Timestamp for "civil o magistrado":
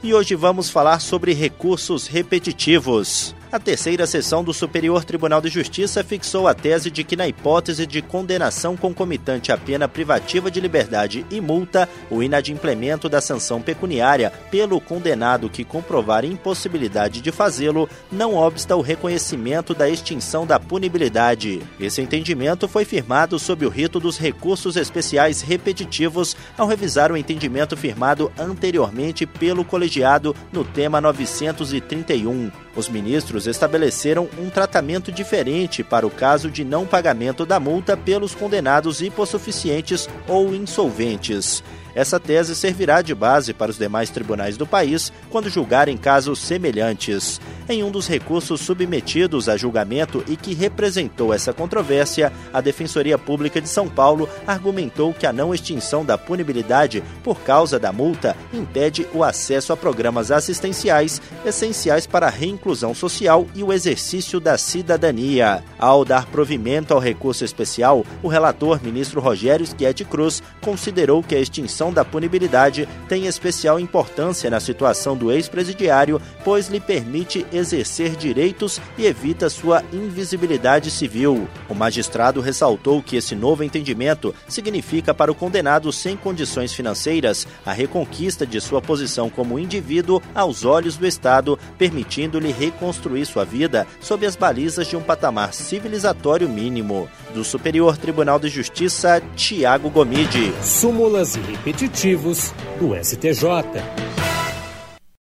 80.90-82.40